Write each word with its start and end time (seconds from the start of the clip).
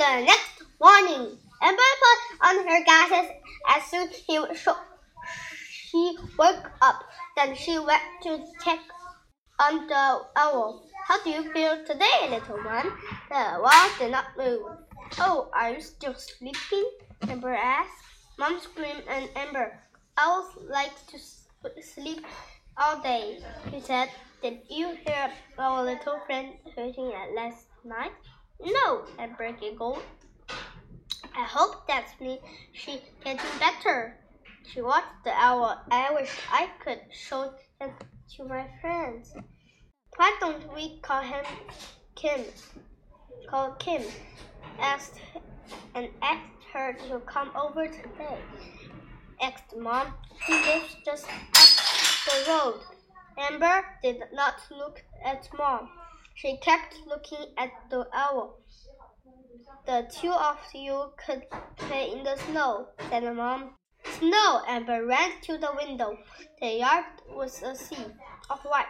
The 0.00 0.24
next 0.24 0.62
morning, 0.80 1.36
Amber 1.60 1.90
put 2.00 2.48
on 2.48 2.66
her 2.66 2.84
glasses 2.84 3.32
as 3.68 3.82
soon 3.84 4.08
as 4.08 4.16
he 4.16 4.40
she 5.60 6.16
woke 6.38 6.70
up. 6.80 7.04
Then 7.36 7.54
she 7.54 7.78
went 7.78 8.00
to 8.22 8.42
check 8.64 8.78
on 9.58 9.86
the 9.88 10.24
owl. 10.36 10.88
How 11.04 11.22
do 11.22 11.28
you 11.28 11.52
feel 11.52 11.84
today, 11.84 12.30
little 12.30 12.64
one? 12.64 12.90
The 13.28 13.60
owl 13.60 13.90
did 13.98 14.12
not 14.12 14.24
move. 14.38 14.62
Oh, 15.18 15.50
are 15.52 15.72
you 15.72 15.82
still 15.82 16.14
sleeping? 16.14 16.90
Amber 17.28 17.52
asked. 17.52 17.92
Mom 18.38 18.58
screamed 18.58 19.04
and 19.06 19.28
Amber. 19.36 19.84
Owls 20.16 20.56
like 20.70 20.96
to 21.08 21.18
sleep 21.82 22.24
all 22.78 23.02
day, 23.02 23.40
he 23.70 23.82
said. 23.82 24.08
Did 24.40 24.60
you 24.70 24.96
hear 25.04 25.30
our 25.58 25.84
little 25.84 26.20
friend 26.24 26.54
hurting 26.74 27.12
at 27.12 27.34
last 27.34 27.66
night? 27.84 28.12
No, 28.64 29.04
Amber 29.18 29.52
giggled. 29.52 30.02
I 31.36 31.44
hope 31.44 31.86
that's 31.86 32.18
me. 32.20 32.40
She 32.72 33.00
getting 33.24 33.40
better. 33.58 34.18
She 34.66 34.82
watched 34.82 35.24
the 35.24 35.32
owl. 35.32 35.80
I 35.90 36.12
wish 36.12 36.30
I 36.52 36.68
could 36.84 37.00
show 37.10 37.54
him 37.80 37.90
to 38.36 38.44
my 38.44 38.66
friends. 38.80 39.32
Why 40.16 40.36
don't 40.40 40.74
we 40.74 41.00
call 41.00 41.22
him 41.22 41.44
Kim? 42.14 42.40
Call 43.48 43.72
Kim. 43.78 44.02
Asked 44.78 45.20
and 45.94 46.08
asked 46.20 46.64
her 46.72 46.92
to 47.08 47.20
come 47.20 47.50
over 47.56 47.86
today. 47.86 48.38
Asked 49.40 49.76
Mom. 49.76 50.12
He 50.46 50.52
lives 50.52 50.96
just 51.04 51.26
up 51.26 51.68
the 52.26 52.50
road. 52.50 52.80
Amber 53.38 53.84
did 54.02 54.22
not 54.32 54.56
look 54.70 55.02
at 55.24 55.48
Mom. 55.56 55.88
She 56.40 56.56
kept 56.56 56.96
looking 57.06 57.52
at 57.58 57.68
the 57.90 58.08
owl. 58.14 58.60
The 59.84 60.10
two 60.10 60.32
of 60.32 60.56
you 60.72 61.12
could 61.22 61.42
play 61.76 62.12
in 62.12 62.24
the 62.24 62.34
snow, 62.36 62.88
said 63.10 63.24
Mom. 63.36 63.74
Snow! 64.18 64.62
Amber 64.66 65.04
ran 65.04 65.38
to 65.42 65.58
the 65.58 65.70
window. 65.76 66.16
The 66.58 66.78
yard 66.78 67.04
was 67.28 67.62
a 67.62 67.76
sea 67.76 68.06
of 68.48 68.60
white. 68.62 68.86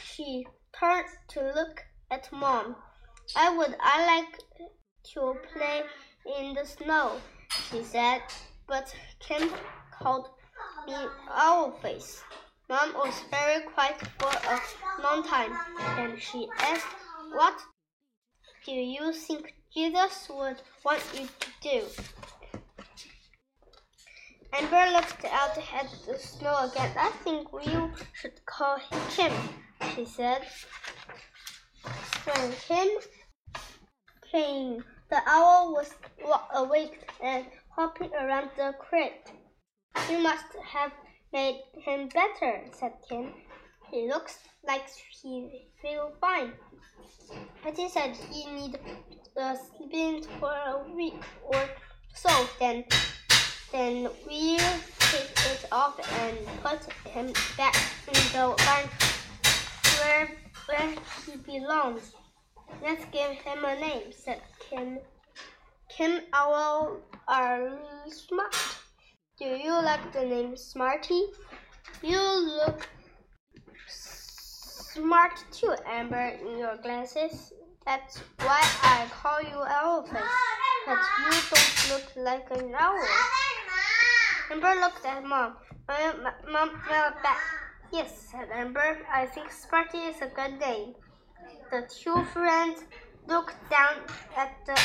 She 0.00 0.46
turned 0.78 1.08
to 1.30 1.52
look 1.56 1.82
at 2.12 2.30
Mom. 2.30 2.76
I 3.34 3.56
would 3.56 3.74
I 3.80 4.06
like 4.06 4.38
to 5.14 5.34
play 5.52 5.82
in 6.38 6.54
the 6.54 6.66
snow, 6.66 7.16
she 7.68 7.82
said, 7.82 8.22
but 8.68 8.94
Kim 9.18 9.50
called 9.98 10.28
me 10.86 10.94
owl 11.28 11.72
face. 11.82 12.22
Mom 12.70 12.94
was 12.94 13.24
very 13.32 13.64
quiet 13.64 14.00
for 14.20 14.28
a 14.28 15.02
long 15.02 15.24
time, 15.26 15.58
and 15.98 16.22
she 16.22 16.48
asked, 16.60 16.86
What 17.32 17.58
do 18.64 18.70
you 18.70 19.12
think 19.12 19.54
Jesus 19.74 20.30
would 20.30 20.62
want 20.84 21.02
you 21.12 21.26
to 21.26 21.48
do? 21.60 21.82
Amber 24.52 24.92
looked 24.92 25.24
out 25.24 25.58
at 25.58 25.90
the 26.06 26.16
snow 26.16 26.70
again. 26.70 26.92
I 26.96 27.10
think 27.24 27.52
we 27.52 27.64
should 28.12 28.46
call 28.46 28.78
him 28.78 29.32
she 29.96 30.04
said. 30.04 30.42
When 32.24 32.52
Kim 32.52 32.88
came, 34.30 34.84
the 35.10 35.20
owl 35.26 35.72
was 35.72 35.92
awake 36.54 37.10
and 37.20 37.46
hopping 37.70 38.12
around 38.14 38.50
the 38.56 38.76
crate. 38.78 39.32
You 40.08 40.18
must 40.18 40.54
have 40.64 40.92
made 41.32 41.60
him 41.84 42.08
better, 42.08 42.62
said 42.72 42.92
Kim. 43.08 43.32
He 43.90 44.08
looks 44.08 44.38
like 44.66 44.84
he 45.22 45.66
feels 45.80 46.12
fine. 46.20 46.52
Betty 47.62 47.88
said 47.88 48.16
he 48.30 48.46
need 48.50 48.78
uh, 49.36 49.56
sleeping 49.56 50.22
for 50.38 50.52
a 50.52 50.84
week 50.94 51.22
or 51.42 51.68
so. 52.14 52.30
Then, 52.58 52.84
then 53.72 54.08
we 54.26 54.58
take 54.58 55.30
it 55.52 55.66
off 55.72 55.98
and 56.20 56.36
put 56.62 56.82
him 57.10 57.32
back 57.56 57.76
in 58.06 58.14
the 58.32 58.54
barn 58.56 58.88
where 59.98 60.30
where 60.66 60.94
he 61.26 61.36
belongs. 61.36 62.12
Let's 62.82 63.04
give 63.06 63.32
him 63.32 63.64
a 63.64 63.74
name," 63.80 64.12
said 64.12 64.42
Kim. 64.58 64.98
Kim 65.88 66.20
Owl 66.32 67.00
are 67.26 67.78
smart. 68.08 68.54
Do 69.40 69.46
you 69.46 69.72
like 69.72 70.12
the 70.12 70.20
name 70.20 70.54
Smarty? 70.54 71.22
You 72.02 72.20
look 72.20 72.86
smart 73.86 75.32
too, 75.50 75.74
Amber, 75.86 76.36
in 76.44 76.58
your 76.58 76.76
glasses. 76.76 77.50
That's 77.86 78.18
why 78.44 78.60
I 78.82 79.06
call 79.10 79.40
you 79.40 79.56
Owlface. 79.56 80.28
But 80.86 80.98
you 81.24 81.32
don't 81.50 81.88
look 81.88 82.06
like 82.16 82.50
an 82.50 82.74
owl. 82.78 83.00
Amber 84.52 84.74
looked 84.78 85.06
at 85.06 85.24
Mom. 85.24 85.56
Mom 85.88 86.70
smiled 86.84 87.14
back. 87.22 87.40
Yes, 87.94 88.28
said 88.30 88.50
Amber. 88.52 88.98
I 89.10 89.24
think 89.24 89.50
Smarty 89.50 90.00
is 90.00 90.20
a 90.20 90.26
good 90.26 90.60
name. 90.60 90.96
The 91.70 91.88
two 91.88 92.22
friends 92.24 92.84
looked 93.26 93.56
down 93.70 94.04
at 94.36 94.52
the 94.66 94.78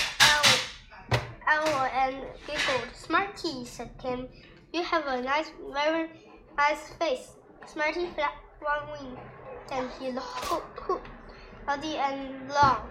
owl, 1.48 1.90
and 1.94 2.16
giggled. 2.48 2.90
Smarty, 2.94 3.66
said 3.66 3.92
Kim. 4.02 4.28
You 4.74 4.84
have 4.84 5.06
a 5.08 5.22
nice, 5.22 5.52
very 5.72 6.10
nice 6.58 6.90
face. 7.00 7.36
Smarty 7.66 8.08
flapped 8.16 8.44
one 8.60 8.92
wing, 8.92 9.18
and 9.72 9.90
he 10.00 10.12
hooked, 10.12 10.80
hooked, 10.80 11.08
and 11.98 12.50
long. 12.50 12.90